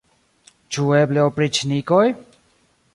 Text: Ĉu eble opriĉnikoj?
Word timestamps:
Ĉu 0.77 0.87
eble 1.01 1.27
opriĉnikoj? 1.27 2.05